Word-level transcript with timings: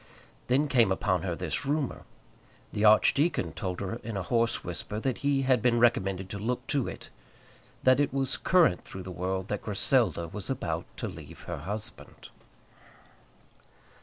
Then 0.47 0.67
came 0.67 0.91
upon 0.91 1.21
her 1.21 1.35
this 1.35 1.63
rumour. 1.63 2.05
The 2.73 2.83
archdeacon 2.83 3.53
told 3.53 3.81
her 3.81 3.97
in 4.01 4.17
a 4.17 4.23
hoarse 4.23 4.63
whisper 4.63 4.99
that 4.99 5.19
he 5.19 5.43
had 5.43 5.61
been 5.61 5.77
recommended 5.79 6.27
to 6.31 6.39
look 6.39 6.65
to 6.73 6.87
it, 6.87 7.11
that 7.83 7.99
it 7.99 8.11
was 8.11 8.35
current 8.35 8.83
through 8.83 9.03
the 9.03 9.11
world 9.11 9.47
that 9.49 9.61
Griselda 9.61 10.27
was 10.27 10.49
about 10.49 10.87
to 10.97 11.07
leave 11.07 11.41
her 11.43 11.57
husband. 11.57 12.29